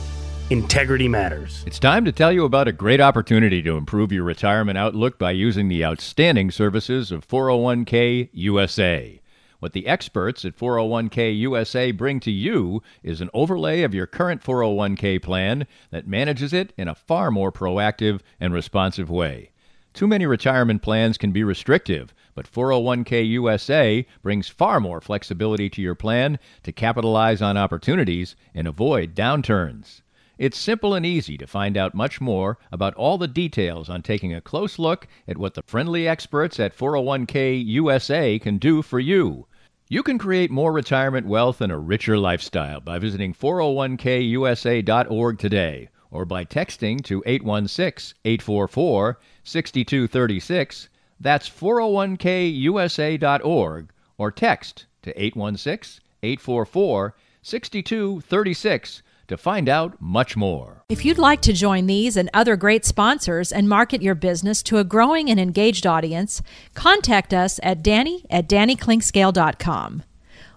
[0.50, 1.62] Integrity matters.
[1.64, 5.30] It's time to tell you about a great opportunity to improve your retirement outlook by
[5.30, 9.20] using the outstanding services of 401k USA.
[9.60, 14.42] What the experts at 401k USA bring to you is an overlay of your current
[14.42, 19.50] 401k plan that manages it in a far more proactive and responsive way.
[19.94, 25.80] Too many retirement plans can be restrictive, but 401k USA brings far more flexibility to
[25.80, 30.00] your plan to capitalize on opportunities and avoid downturns.
[30.40, 34.32] It's simple and easy to find out much more about all the details on taking
[34.32, 39.46] a close look at what the friendly experts at 401k USA can do for you.
[39.90, 46.24] You can create more retirement wealth and a richer lifestyle by visiting 401kusa.org today or
[46.24, 50.88] by texting to 816 844 6236.
[51.20, 60.84] That's 401kusa.org or text to 816 844 6236 to find out much more.
[60.88, 64.78] If you'd like to join these and other great sponsors and market your business to
[64.78, 66.42] a growing and engaged audience,
[66.74, 70.02] contact us at danny at dannyclinkscale.com.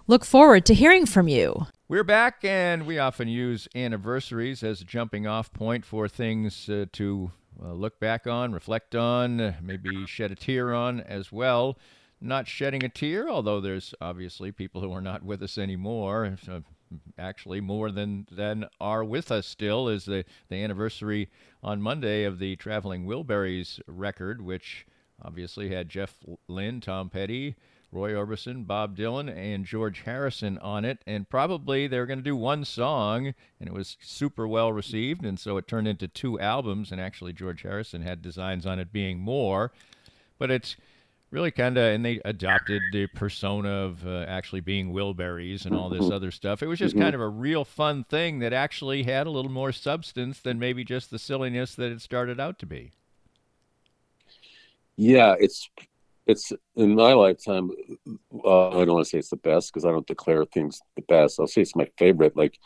[0.05, 1.67] Look forward to hearing from you.
[1.87, 6.85] We're back, and we often use anniversaries as a jumping off point for things uh,
[6.93, 7.31] to
[7.63, 11.77] uh, look back on, reflect on, uh, maybe shed a tear on as well.
[12.19, 16.37] Not shedding a tear, although there's obviously people who are not with us anymore.
[16.43, 16.63] So
[17.17, 21.29] actually more than than are with us still is the the anniversary
[21.61, 24.85] on Monday of the Traveling Wilburys record, which
[25.21, 27.55] obviously had Jeff Lynne, Tom Petty,
[27.93, 30.99] Roy Orbison, Bob Dylan, and George Harrison on it.
[31.05, 35.23] And probably they were going to do one song, and it was super well received,
[35.23, 36.91] and so it turned into two albums.
[36.91, 39.71] And actually, George Harrison had designs on it being more,
[40.39, 40.75] but it's
[41.33, 45.89] really kind of and they adopted the persona of uh, actually being wilburys and all
[45.89, 46.61] this other stuff.
[46.61, 49.71] It was just kind of a real fun thing that actually had a little more
[49.71, 52.91] substance than maybe just the silliness that it started out to be.
[54.95, 55.69] Yeah it's
[56.27, 57.69] it's in my lifetime
[58.45, 61.01] uh, i don't want to say it's the best because i don't declare things the
[61.01, 61.39] best.
[61.39, 62.59] I'll say it's my favorite like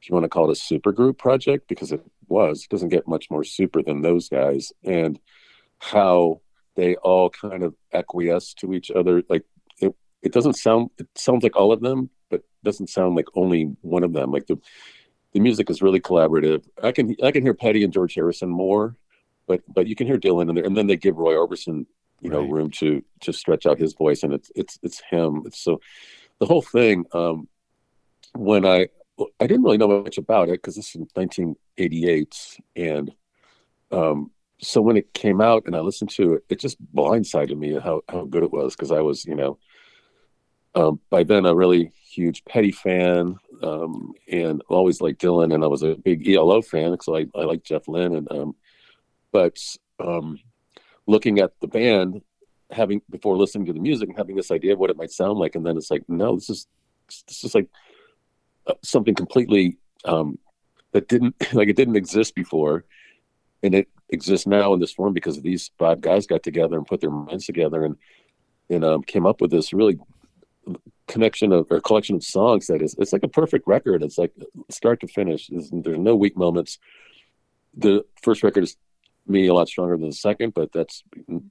[0.00, 2.88] if you want to call it a super group project because it was it doesn't
[2.88, 5.20] get much more super than those guys and
[5.78, 6.40] how
[6.74, 9.22] they all kind of acquiesce to each other.
[9.28, 9.44] Like
[9.78, 13.76] it, it doesn't sound, it sounds like all of them, but doesn't sound like only
[13.82, 14.30] one of them.
[14.30, 14.58] Like the,
[15.32, 16.64] the music is really collaborative.
[16.82, 18.96] I can, I can hear Petty and George Harrison more,
[19.46, 20.64] but, but you can hear Dylan in there.
[20.64, 21.86] And then they give Roy Orbison,
[22.20, 22.50] you know, right.
[22.50, 24.22] room to, to stretch out his voice.
[24.22, 25.42] And it's, it's, it's him.
[25.46, 25.80] It's so
[26.38, 27.48] the whole thing, um,
[28.34, 28.88] when I,
[29.38, 33.14] I didn't really know much about it because this is 1988 and,
[33.92, 37.78] um, so when it came out and I listened to it, it just blindsided me
[37.78, 39.58] how how good it was because I was you know
[40.74, 45.66] um, by then a really huge Petty fan um, and always liked Dylan and I
[45.66, 48.54] was a big ELO fan because I I like Jeff Lynne and um,
[49.32, 49.58] but
[50.00, 50.38] um,
[51.06, 52.22] looking at the band
[52.70, 55.38] having before listening to the music and having this idea of what it might sound
[55.38, 56.66] like and then it's like no this is
[57.28, 57.68] this is like
[58.66, 60.38] uh, something completely um,
[60.92, 62.84] that didn't like it didn't exist before
[63.62, 67.00] and it exists now in this form because these five guys got together and put
[67.00, 67.96] their minds together and
[68.70, 69.98] and um, came up with this really
[71.06, 74.02] connection of or collection of songs that is it's like a perfect record.
[74.02, 74.32] It's like
[74.70, 75.48] start to finish.
[75.48, 76.78] There's, there's no weak moments.
[77.76, 78.76] The first record is
[79.26, 81.02] me a lot stronger than the second but that's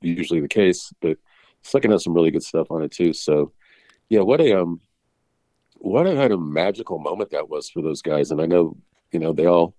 [0.02, 0.92] usually the case.
[1.02, 1.18] But
[1.62, 3.14] second has some really good stuff on it too.
[3.14, 3.52] So
[4.10, 4.82] yeah what a um
[5.76, 8.32] what a kind of magical moment that was for those guys.
[8.32, 8.78] And i know
[9.12, 9.76] you know they all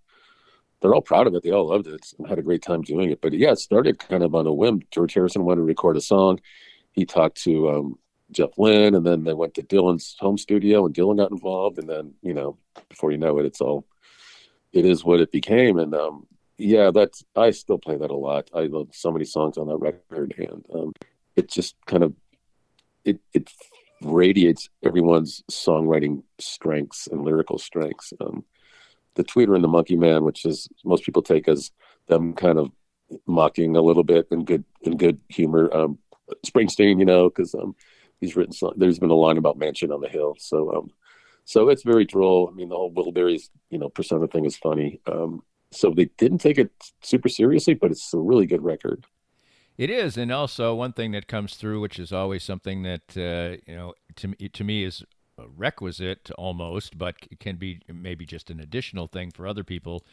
[0.84, 1.42] they're all proud of it.
[1.42, 2.04] They all loved it.
[2.28, 3.22] Had a great time doing it.
[3.22, 4.82] But yeah it started kind of on a whim.
[4.90, 6.40] George harrison wanted to record a song.
[6.92, 7.98] He talked to um,
[8.30, 11.78] jeff lynne and then they went to dylan's home studio and dylan got involved.
[11.78, 12.58] And then you know
[12.90, 13.86] before you know it it's all
[14.74, 15.78] it is what it became.
[15.78, 16.26] And um
[16.58, 18.50] yeah that's i still play that a lot.
[18.54, 20.34] I love so many songs on that record.
[20.36, 20.92] And um
[21.34, 22.12] it just kind of
[23.06, 23.50] it it
[24.02, 28.12] radiates everyone's songwriting strengths and lyrical strengths.
[28.20, 28.44] Um
[29.14, 31.70] the tweeter and the monkey man which is most people take as
[32.08, 32.70] them kind of
[33.26, 35.74] mocking a little bit in good in good humor.
[35.74, 35.98] Um
[36.46, 37.74] springsteen you know because um
[38.20, 40.36] he's written some, there's been a line about mansion on the hill.
[40.38, 40.90] So um
[41.44, 42.48] so it's very droll.
[42.50, 45.00] I mean the whole Wilburys you know persona thing is funny.
[45.06, 46.70] Um so they didn't take it
[47.02, 49.06] super seriously but it's a really good record.
[49.76, 53.60] It is, and also one thing that comes through, which is always something that uh,
[53.66, 55.04] you know to to me is
[55.56, 60.04] requisite almost, but can be maybe just an additional thing for other people.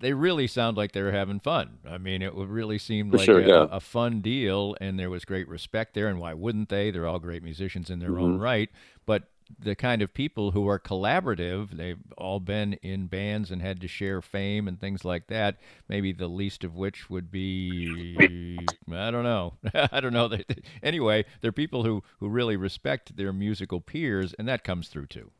[0.00, 1.78] They really sound like they're having fun.
[1.88, 3.66] I mean, it really seemed For like sure, a, yeah.
[3.70, 6.08] a fun deal, and there was great respect there.
[6.08, 6.90] And why wouldn't they?
[6.90, 8.42] They're all great musicians in their own Mhm.
[8.42, 8.70] right.
[9.06, 9.28] But
[9.58, 13.88] the kind of people who are collaborative, they've all been in bands and had to
[13.88, 15.58] share fame and things like that.
[15.88, 18.58] Maybe the least of which would be
[18.90, 19.54] I don't know.
[19.74, 20.30] I don't know.
[20.82, 25.30] Anyway, they're people who who really respect their musical peers, and that comes through too.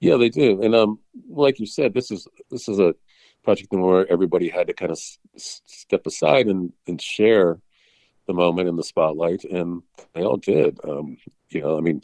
[0.00, 0.62] Yeah, they do.
[0.62, 2.94] And um, like you said, this is this is a
[3.44, 4.98] project where everybody had to kind of
[5.34, 7.60] s- step aside and and share
[8.26, 9.82] the moment in the spotlight, and
[10.14, 10.78] they all did.
[10.84, 11.16] Um,
[11.48, 12.02] you know, I mean,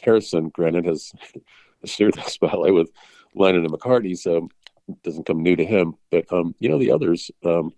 [0.00, 1.12] Harrison, granted, has
[1.84, 2.90] shared the spotlight with
[3.34, 4.48] Lennon and McCartney, so
[4.88, 5.94] it doesn't come new to him.
[6.10, 7.72] But um, you know, the others, um,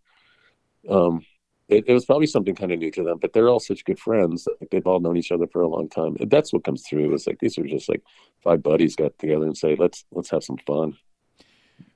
[0.88, 1.24] um,
[1.68, 3.18] it, it was probably something kind of new to them.
[3.18, 5.88] But they're all such good friends; like, they've all known each other for a long
[5.88, 6.16] time.
[6.20, 7.14] And that's what comes through.
[7.14, 8.02] Is like these are just like
[8.42, 10.96] five buddies got together and say, "Let's let's have some fun."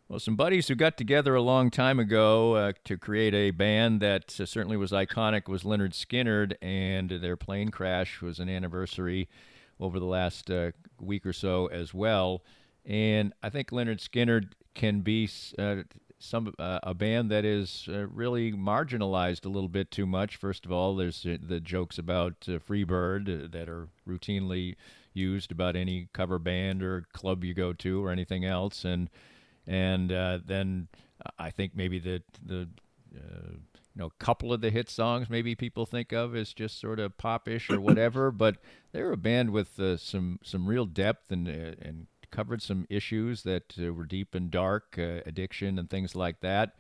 [0.09, 4.03] Well, some buddies who got together a long time ago uh, to create a band
[4.03, 9.27] that uh, certainly was iconic was Lynyrd Skynyrd, and their plane crash was an anniversary
[9.83, 12.43] over the last uh, week or so as well.
[12.87, 15.83] And I think Lynyrd Skynyrd can be uh,
[16.19, 20.37] some uh, a band that is uh, really marginalized a little bit too much.
[20.37, 24.77] First of all, there's the jokes about uh, Freebird uh, that are routinely
[25.13, 29.11] used about any cover band or club you go to or anything else, and
[29.67, 30.89] and then
[31.39, 32.69] I think maybe the the
[33.95, 36.99] you know a couple of the hit songs maybe people think of as just sort
[36.99, 38.57] of popish or whatever, but
[38.93, 43.43] they're a band with uh, some some real depth and uh, and covered some issues
[43.43, 46.75] that uh, were deep and dark, uh, addiction and things like that,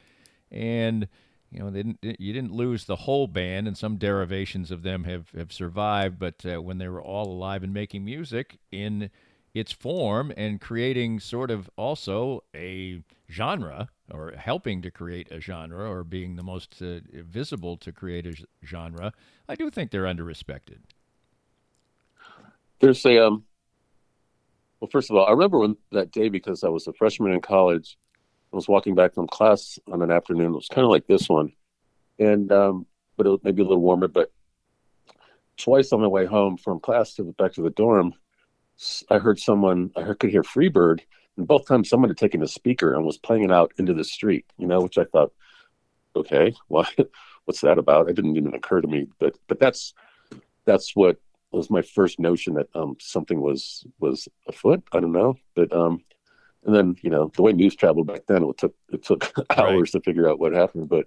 [0.50, 1.08] and.
[1.54, 5.04] You know, they didn't, you didn't lose the whole band, and some derivations of them
[5.04, 6.18] have, have survived.
[6.18, 9.10] But uh, when they were all alive and making music in
[9.54, 15.88] its form and creating sort of also a genre or helping to create a genre
[15.88, 19.12] or being the most uh, visible to create a genre,
[19.48, 20.78] I do think they're underrespected.
[22.80, 23.44] There's a um.
[24.80, 27.40] Well, first of all, I remember when that day because I was a freshman in
[27.40, 27.96] college.
[28.52, 30.52] I was walking back from class on an afternoon.
[30.52, 31.52] It was kind of like this one,
[32.18, 34.08] and um, but it was maybe a little warmer.
[34.08, 34.32] But
[35.56, 38.14] twice on my way home from class to the back to the dorm,
[39.08, 39.92] I heard someone.
[39.96, 41.00] I heard, could hear Freebird,
[41.36, 44.04] and both times someone had taken a speaker and was playing it out into the
[44.04, 44.46] street.
[44.58, 45.32] You know, which I thought,
[46.14, 46.88] okay, what
[47.44, 48.08] what's that about?
[48.08, 49.06] It didn't even occur to me.
[49.18, 49.94] But but that's
[50.64, 51.16] that's what
[51.50, 54.82] was my first notion that um something was was afoot.
[54.92, 56.02] I don't know, but um,
[56.64, 59.92] and then you know the way news traveled back then, it took it took hours
[59.92, 60.88] to figure out what happened.
[60.88, 61.06] But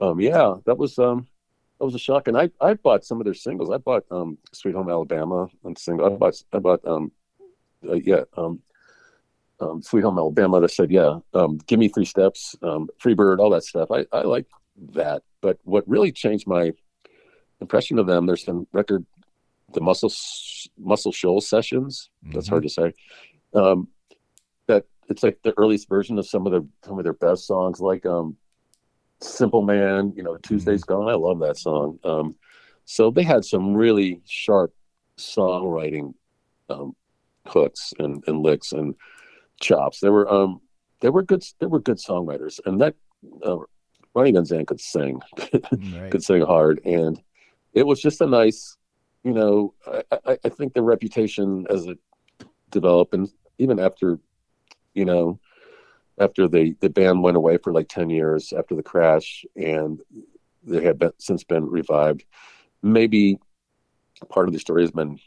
[0.00, 1.26] um, yeah, that was um
[1.78, 2.28] that was a shock.
[2.28, 3.70] And I I bought some of their singles.
[3.70, 6.06] I bought um Sweet Home Alabama on single.
[6.06, 7.12] I bought I bought um
[7.88, 8.60] uh, yeah um
[9.60, 10.60] um, Sweet Home Alabama.
[10.60, 13.90] They said, yeah, um, give me three steps, um, Freebird, all that stuff.
[13.90, 14.46] I, I like
[14.92, 15.22] that.
[15.40, 16.72] But what really changed my
[17.60, 19.04] impression of them, there's some record,
[19.72, 20.12] the Muscle
[20.78, 22.10] Muscle Shoals sessions.
[22.22, 22.50] That's Mm-hmm.
[22.52, 22.94] hard to say.
[23.54, 23.88] Um,
[24.66, 27.80] that it's like the earliest version of some of the some of their best songs,
[27.80, 28.36] like um,
[29.20, 30.12] Simple Man.
[30.16, 31.08] You know, Tuesday's Gone.
[31.08, 31.98] I love that song.
[32.04, 32.36] Um,
[32.84, 34.72] so they had some really sharp
[35.18, 36.14] songwriting
[36.68, 36.96] um,
[37.46, 38.94] hooks and, and licks and
[39.60, 40.00] chops.
[40.00, 40.60] They were um
[41.00, 42.94] they were good they were good songwriters, and that
[43.44, 43.58] uh,
[44.14, 45.20] Ronnie Van Zant could sing,
[45.52, 46.10] Right.
[46.10, 47.20] could sing hard, and
[47.72, 48.76] it was just a nice,
[49.22, 49.74] you know,
[50.10, 51.98] I, I, think the reputation as it
[52.70, 54.18] developed, and even after,
[54.94, 55.38] you know,
[56.18, 60.00] after the the band went away for like ten years after the crash, and
[60.62, 62.24] they had been, since been revived,
[62.82, 63.38] maybe
[64.28, 65.18] part of the story has been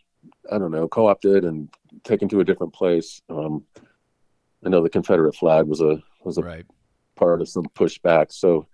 [0.51, 1.69] I don't know, co-opted and
[2.03, 3.21] taken to a different place.
[3.29, 3.63] Um,
[4.65, 6.65] I know the Confederate flag was a was a Right.
[7.15, 8.31] part of some pushback.
[8.31, 8.67] So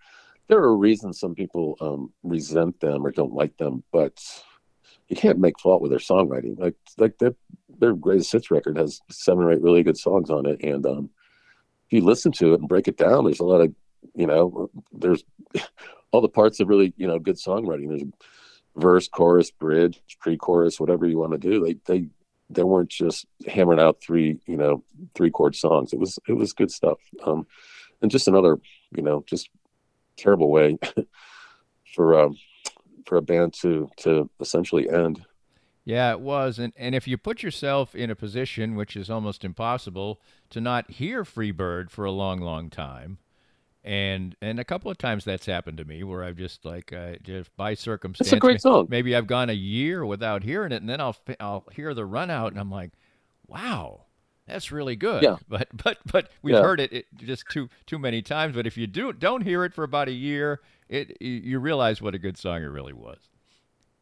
[0.48, 4.20] there are reasons some people um, resent them or don't like them, but
[5.08, 6.60] you can't make fault with their songwriting.
[6.60, 7.36] Like like their
[7.80, 11.10] their greatest hits record has seven or eight really good songs on it, and um,
[11.88, 13.74] if you listen to it and break it down, there's a lot of
[14.16, 15.24] you know there's
[16.12, 17.90] all the parts of really you know good songwriting.
[17.90, 18.04] There's
[18.76, 21.64] verse, chorus, bridge, pre-chorus, whatever you want to do.
[21.64, 22.08] They they
[22.50, 24.84] they weren't just hammering out three you know
[25.16, 25.94] three chord songs.
[25.94, 26.98] It was it was good stuff.
[27.24, 27.48] Um,
[28.02, 28.60] and just another
[28.96, 29.50] you know just
[30.18, 30.78] terrible way
[31.96, 32.38] for um
[33.06, 35.26] for a band to to essentially end.
[35.86, 36.60] Yeah, it was.
[36.60, 40.92] And, and if you put yourself in a position, which is almost impossible, to not
[40.92, 43.18] hear Freebird for a long, long time,
[43.84, 47.16] and and a couple of times that's happened to me where I've just like uh,
[47.24, 48.88] just by circumstance, great song.
[48.88, 52.30] Maybe I've gone a year without hearing it, and then I'll I'll hear the run
[52.30, 52.92] out, and I'm like,
[53.48, 54.06] wow,
[54.48, 55.24] that's really good.
[55.24, 55.38] Yeah.
[55.48, 56.62] But but but we've Yeah.
[56.62, 58.56] heard it, it just too too many times.
[58.56, 62.16] But if you do don't hear it for about a year, it you- realize what
[62.16, 63.20] a good song it really was.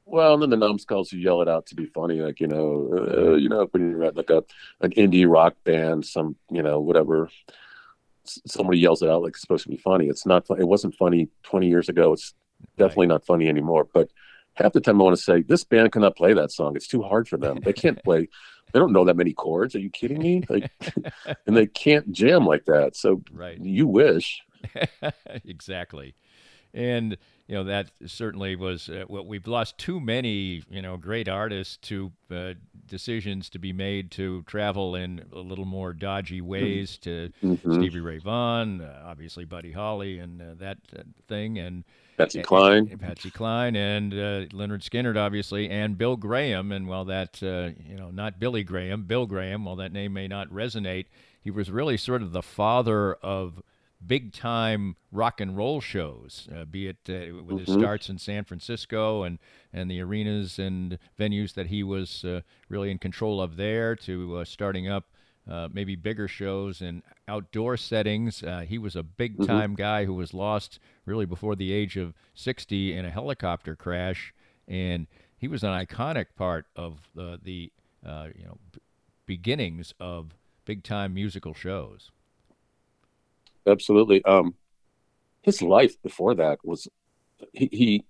[0.06, 2.90] Well, and then the numbskulls who yell it out to be funny, like you know,
[3.34, 4.44] uh, you know, when you're at like a
[4.80, 7.30] an indie rock band, some you know whatever,
[8.46, 10.08] somebody yells it out like it's supposed to be funny.
[10.08, 10.46] It's not.
[10.58, 12.14] It wasn't funny 20 years ago.
[12.14, 12.34] It's
[12.78, 13.88] definitely not funny anymore.
[13.94, 14.10] But
[14.56, 16.76] half the time, I want to say this band cannot play that song.
[16.76, 17.60] It's too hard for them.
[17.64, 18.28] They can't play.
[18.74, 19.76] They don't know that many chords.
[19.76, 20.44] Are you kidding me?
[20.50, 20.72] Like,
[21.48, 22.96] and they can't jam like that.
[22.96, 23.60] So Right.
[23.62, 24.42] you wish.
[25.46, 26.16] exactly.
[26.74, 31.28] And you know that certainly was uh, what we've lost too many you know great
[31.30, 32.54] artists to uh,
[32.88, 37.76] decisions to be made to travel in a little more dodgy ways to Mhm.
[37.76, 41.84] Stevie Ray Vaughan, uh, obviously Buddy Holly and uh, that uh, thing and
[42.18, 42.88] Patsy and- Cline.
[42.92, 47.70] and Patsy Cline and uh, Lynyrd Skynyrd obviously and Bill Graham and while that uh,
[47.90, 51.06] you know not Billy Graham Bill Graham while that name may not resonate
[51.42, 53.62] he was really sort of the father of
[54.06, 57.74] big time rock and roll shows uh, be it uh, with his Mhm.
[57.74, 59.40] starts in San Francisco and
[59.74, 64.38] and the arenas and venues that he was uh, really in control of there to
[64.38, 65.06] uh, starting up
[65.50, 68.44] uh, maybe bigger shows in outdoor settings.
[68.44, 72.14] Uh, he was a big time guy who was lost really before the age of
[72.36, 74.34] 60 in a helicopter crash,
[74.68, 75.08] and
[75.38, 77.72] he was an iconic part of the
[78.06, 78.80] uh, you know b-
[79.26, 82.12] beginnings of big time musical shows.
[83.68, 84.24] Absolutely.
[84.26, 84.56] Um
[85.44, 86.88] his life before that was
[87.54, 88.06] he, he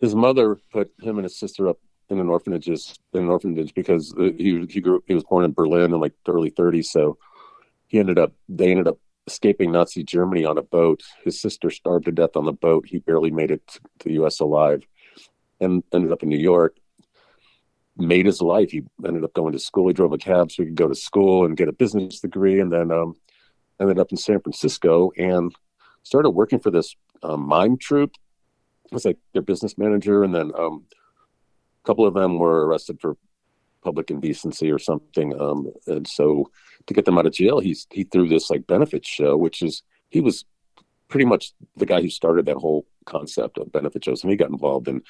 [0.00, 1.78] his mother put him and his sister up
[2.10, 5.52] in an orphanages in an orphanage because uh, he he grew he was born in
[5.52, 7.18] Berlin in like the early 30s so
[7.86, 11.02] he ended up they ended up escaping Nazi Germany on a boat.
[11.24, 12.86] His sister starved to death on the boat.
[12.86, 14.86] He barely made it to the US alive
[15.60, 16.76] and ended up in New York.
[17.96, 18.72] Made his life.
[18.72, 19.88] He ended up going to school.
[19.88, 22.60] He drove a cab so he could go to school and get a business degree.
[22.60, 23.14] And then um
[23.80, 25.54] ended up in San Francisco and
[26.02, 28.14] started working for this um, mime troupe.
[28.92, 33.00] I was like their business manager, and then um, a couple of them were arrested
[33.00, 33.16] for
[33.82, 35.38] public indecency or something.
[35.40, 36.50] Um, and so
[36.86, 39.82] to get them out of jail, he's he threw this like benefit show, which is
[40.10, 40.44] he was
[41.08, 44.50] pretty much the guy who started that whole concept of benefit shows, and he got
[44.50, 45.02] involved in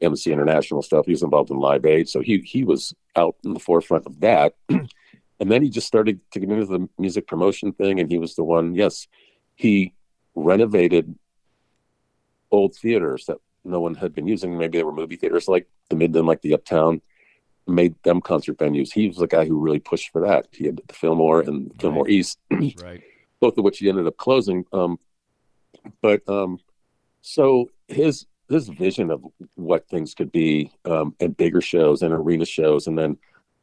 [0.00, 1.06] Amnesty International stuff.
[1.06, 4.20] He was involved in Live Aid, so he he was out in the forefront of
[4.20, 4.54] that.
[5.42, 8.36] and then he just started to get into the music promotion thing and he was
[8.36, 9.08] the one yes
[9.54, 9.92] he
[10.34, 11.14] renovated
[12.50, 14.56] old theaters that no one had been using.
[14.56, 17.00] Maybe they were movie theaters like the mid midland like the uptown
[17.66, 18.92] made them concert venues.
[18.92, 20.48] He was the guy who really pushed for that.
[20.52, 22.38] He had the fillmore and fillmore east.
[22.82, 23.02] Right.
[23.40, 24.64] both of which he ended up closing.
[24.72, 24.98] Um,
[26.00, 26.58] but um,
[27.22, 29.24] so his his vision of
[29.54, 33.16] what things could be um, and bigger shows and arena shows, and then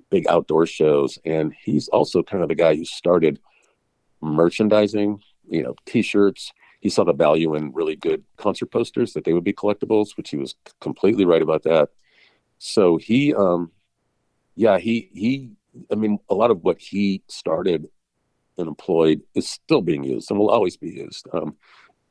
[0.10, 1.20] big outdoor shows.
[1.26, 3.39] And he's also kind of the guy who started
[4.22, 6.51] merchandising, you know, t-shirts.
[6.82, 10.30] He saw the value in really good concert posters that they would be collectibles, which
[10.30, 11.89] he was completely right about that.
[12.57, 13.72] So he, um,
[14.55, 15.51] yeah, he, he,
[15.91, 17.88] I mean, a lot of what he started
[18.57, 21.28] and employed is still being used and will always be used.
[21.34, 21.55] Um,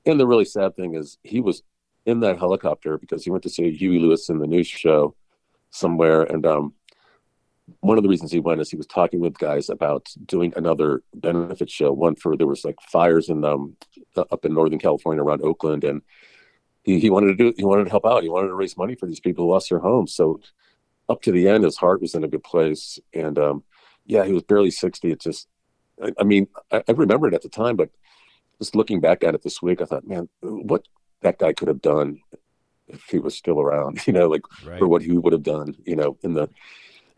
[0.07, 1.63] and the really sad thing is he was
[2.07, 5.15] in that helicopter because he went to see Huey Lewis and the News show
[5.71, 6.23] somewhere.
[6.23, 6.73] And um,
[7.81, 11.03] one of the reasons he went is he was talking with guys about doing another
[11.15, 11.93] benefit show.
[11.93, 13.77] One for there was like fires in um,
[14.17, 16.03] up in Northern California around Oakland, and
[16.83, 18.23] he, he wanted to do he wanted to help out.
[18.23, 20.15] He wanted to raise money for these people who lost their homes.
[20.15, 20.41] So
[21.09, 23.65] up to the end, his heart was in a good place, and um,
[24.07, 25.11] yeah, he was barely sixty.
[25.11, 25.49] It just,
[26.03, 27.91] I, I mean, I, I remember it at the time, but
[28.59, 30.87] just looking back at it this week, I thought, man, what
[31.23, 32.21] that guy could have done
[32.89, 34.81] if he was still around, you know, like Right.
[34.81, 36.49] or what he would have done, you know, in the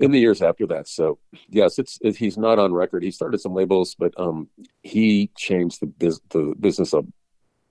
[0.00, 0.88] in the years after that.
[0.88, 3.02] So yes, it's it, he's not on record.
[3.02, 4.48] He started some labels, but um,
[4.82, 7.06] he changed the biz, the business of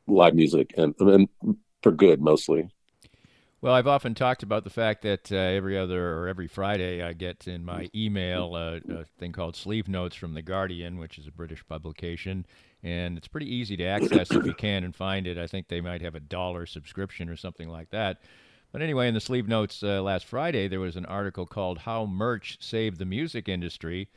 [0.07, 1.27] live music and and
[1.84, 2.69] for good mostly.
[3.61, 7.11] Well, I've often talked about the fact that uh, every other or every Friday I
[7.11, 8.80] get in my email a
[9.17, 12.45] thing called Sleeve Notes from The Guardian, which is a British publication.
[12.84, 15.38] And it's pretty easy to access if you can and find it.
[15.38, 18.21] I think they might have a dollar subscription or something like that.
[18.72, 22.05] But anyway, in the Sleeve Notes uh, last Friday, there was an article called How
[22.05, 24.09] Merch Saved the Music Industry.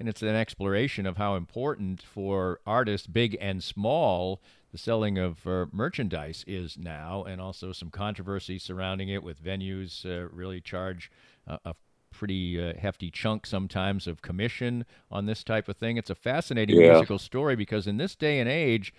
[0.00, 4.40] And it's an exploration of how important for artists, big and small,
[4.70, 10.06] the selling of uh, merchandise is now, and also some controversy surrounding it with venues
[10.06, 11.10] uh, really charge
[11.46, 11.74] a
[12.10, 15.96] pretty uh, hefty chunk sometimes of commission on this type of thing.
[15.96, 16.92] It's a fascinating Yeah.
[16.92, 18.94] musical story because in this day and age,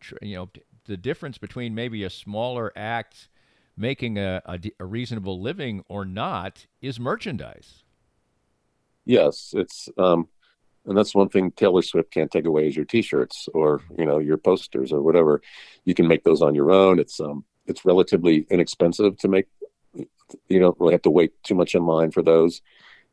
[0.00, 0.50] tr- you know,
[0.84, 3.28] the difference between maybe a smaller act
[3.76, 4.42] making a
[4.78, 7.84] a reasonable living or not is merchandise.
[9.04, 10.28] Yes, it's um,
[10.86, 14.18] and that's one thing Taylor Swift can't take away is your T-shirts or you know
[14.18, 15.40] your posters or whatever.
[15.84, 16.98] You can make those on your own.
[16.98, 19.46] It's um, it's relatively inexpensive to make.
[20.48, 22.60] You don't really have to wait too much in line for those,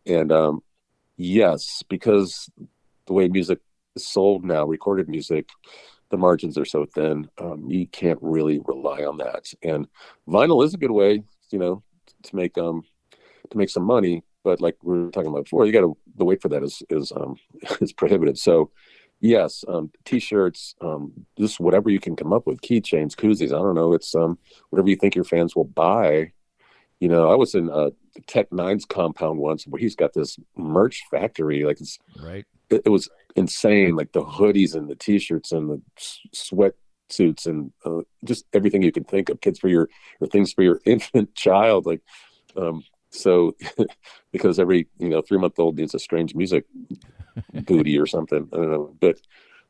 [0.06, 0.64] and um,
[1.18, 2.50] yes, because
[3.06, 3.60] the way music
[3.96, 5.50] is sold now, recorded music,
[6.12, 7.30] the margins are so thin.
[7.40, 9.88] Um, you can't really rely on that, and
[10.28, 11.84] vinyl is a good way, you know,
[12.24, 12.84] to make um
[13.50, 14.24] to make some money.
[14.44, 16.84] But like we were talking about before, you got to the wait for that is
[16.90, 17.38] is um
[17.82, 18.38] is prohibitive.
[18.38, 18.72] So
[19.20, 23.50] yes, um, t-shirts, um, just whatever you can come up with, keychains, koozies.
[23.54, 23.94] I don't know.
[23.94, 24.38] It's um
[24.70, 26.34] whatever you think your fans will buy.
[27.00, 27.90] You know, I was in uh,
[28.28, 31.64] Tech N9ne's compound once where he's got this merch factory.
[31.64, 32.46] Like it's Right.
[32.70, 33.96] it, it was insane.
[33.96, 38.92] Like the hoodies and the t-shirts and the s- sweatsuits and uh, just everything you
[38.92, 39.42] can think of.
[39.42, 41.86] Kids for your or things for your infant child.
[41.86, 42.02] Like
[42.56, 43.56] um, so,
[44.32, 46.66] because every you know three month old needs a strange music
[47.54, 48.48] booty or something.
[48.52, 49.20] I don't know, but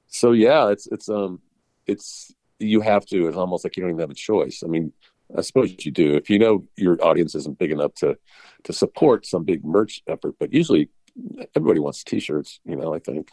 [0.08, 1.42] so yeah, it's it's um
[1.88, 3.28] it's you have to.
[3.28, 4.62] It's almost like you don't even have a choice.
[4.64, 4.94] I mean,
[5.36, 8.18] I suppose you do if you know your audience isn't big enough to
[8.64, 10.36] to support some big merch effort.
[10.40, 10.90] But usually,
[11.56, 12.60] everybody wants T-shirts.
[12.66, 13.30] You know, I think.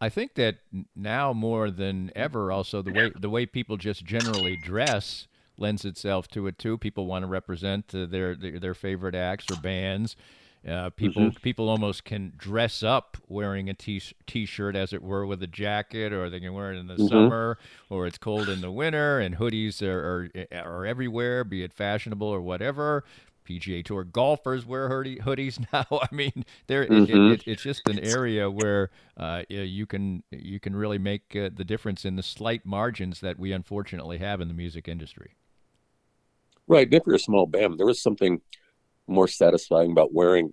[0.00, 0.58] I think that
[0.96, 5.26] now more than ever, also the way the way people just generally dress
[5.56, 6.78] lends itself to it too.
[6.78, 10.16] People want to represent uh, their, their their favorite acts or bands.
[10.68, 15.42] Uh, people people almost can dress up wearing a t t-shirt as it were with
[15.42, 17.08] a jacket, or they can wear it in the Mhm.
[17.08, 17.58] summer,
[17.88, 22.26] or it's cold in the winter, and hoodies are, are are everywhere, be it fashionable
[22.26, 23.04] or whatever.
[23.48, 25.86] PGA Tour golfers wear hoodie, hoodies now.
[25.90, 27.18] I mean, there it, Mhm.
[27.24, 31.64] it, it's just an area where uh, you can you can really make uh, the
[31.64, 35.36] difference in the slight margins that we unfortunately have in the music industry.
[36.66, 36.92] Right.
[36.92, 38.40] If you're a small band, there is something
[39.08, 40.52] more satisfying about wearing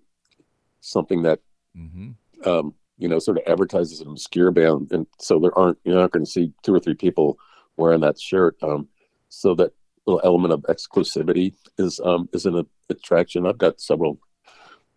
[0.81, 1.41] something that
[1.75, 5.95] hmm um, you know sort of advertises an obscure band, and so there aren't you're
[5.95, 7.37] not going to see two or three people
[7.77, 8.55] wearing that shirt.
[8.61, 8.87] Um,
[9.29, 9.71] so that
[10.05, 13.45] little element of exclusivity is um, is an attraction.
[13.45, 14.19] I've got several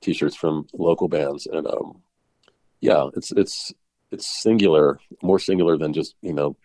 [0.01, 2.03] T-shirts from local bands, and um,
[2.81, 3.73] yeah, it's it's
[4.11, 6.57] it's singular, more singular than just you know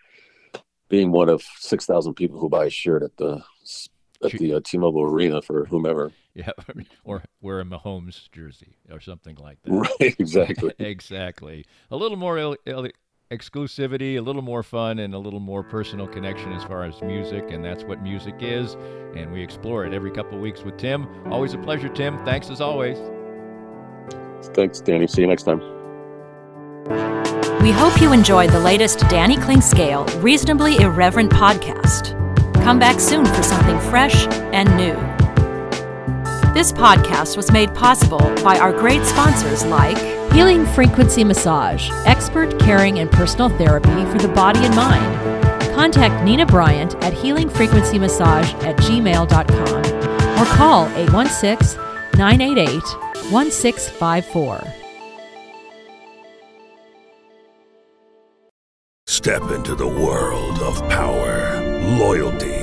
[0.89, 3.41] being one of six thousand people who buy a shirt at the
[4.23, 6.11] at the uh, T-Mobile Arena for whomever.
[6.33, 6.51] Yeah,
[7.03, 9.71] or wear a Mahomes jersey or something like that.
[9.71, 10.73] Right, exactly.
[10.79, 11.65] exactly.
[11.91, 12.89] A little more il- il-
[13.33, 17.51] exclusivity, a little more fun, and a little more personal connection as far as music,
[17.51, 18.75] and that's what music is.
[19.15, 21.07] And we explore it every couple of weeks with Tim.
[21.31, 22.23] Always a pleasure, Tim.
[22.25, 22.97] Thanks as always.
[24.53, 25.07] Thanks, Danny.
[25.07, 25.59] See you next time.
[27.61, 32.13] We hope you enjoyed the latest Danny Klingscale Reasonably Irreverent podcast.
[32.63, 35.12] Come back soon for something fresh and new.
[36.53, 39.97] This podcast was made possible by our great sponsors like
[40.33, 45.73] Healing Frequency Massage, expert caring and personal therapy for the body and mind.
[45.73, 51.81] Contact Nina Bryant at healingfrequencymassage at gmail.com or call 816
[52.19, 52.83] 988
[53.31, 54.61] 1654.
[59.07, 61.59] Step into the world of power,
[61.97, 62.62] loyalty,